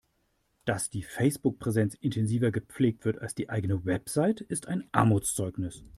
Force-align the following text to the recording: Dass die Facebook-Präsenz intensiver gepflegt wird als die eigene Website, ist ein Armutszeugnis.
Dass 0.65 0.89
die 0.89 1.03
Facebook-Präsenz 1.03 1.93
intensiver 1.93 2.49
gepflegt 2.49 3.05
wird 3.05 3.19
als 3.19 3.35
die 3.35 3.49
eigene 3.49 3.85
Website, 3.85 4.41
ist 4.41 4.67
ein 4.67 4.89
Armutszeugnis. 4.91 5.83